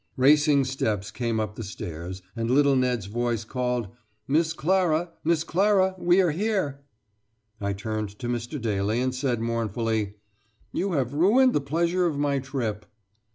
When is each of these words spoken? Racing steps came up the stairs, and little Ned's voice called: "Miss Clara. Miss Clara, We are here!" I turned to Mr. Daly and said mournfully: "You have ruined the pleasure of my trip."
Racing 0.17 0.63
steps 0.65 1.11
came 1.11 1.39
up 1.39 1.53
the 1.53 1.63
stairs, 1.63 2.23
and 2.35 2.49
little 2.49 2.75
Ned's 2.75 3.05
voice 3.05 3.43
called: 3.43 3.89
"Miss 4.27 4.51
Clara. 4.51 5.11
Miss 5.23 5.43
Clara, 5.43 5.93
We 5.99 6.19
are 6.21 6.31
here!" 6.31 6.79
I 7.59 7.73
turned 7.73 8.17
to 8.17 8.27
Mr. 8.27 8.59
Daly 8.59 8.99
and 8.99 9.13
said 9.13 9.41
mournfully: 9.41 10.15
"You 10.71 10.93
have 10.93 11.13
ruined 11.13 11.53
the 11.53 11.61
pleasure 11.61 12.07
of 12.07 12.17
my 12.17 12.39
trip." 12.39 12.87